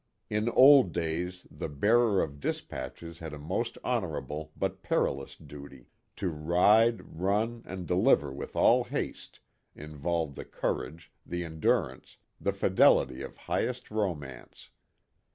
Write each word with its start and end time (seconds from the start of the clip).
In 0.31 0.49
old 0.49 0.93
days 0.93 1.45
the 1.51 1.69
bearer 1.69 2.23
of 2.23 2.39
dis 2.39 2.59
patches 2.59 3.19
had 3.19 3.33
a 3.33 3.37
most 3.37 3.77
honorable 3.83 4.51
but 4.57 4.81
perilous 4.81 5.35
duty 5.35 5.89
to 6.15 6.29
"ride, 6.31 7.19
run 7.21 7.61
and 7.67 7.85
deliver 7.85 8.33
with 8.33 8.55
all 8.55 8.85
haste" 8.85 9.41
involved 9.75 10.35
the 10.37 10.45
courage, 10.45 11.11
the 11.23 11.43
endurance, 11.43 12.17
the 12.39 12.51
fidelity 12.51 13.21
of 13.21 13.37
highest 13.45 13.91
romance. 13.91 14.71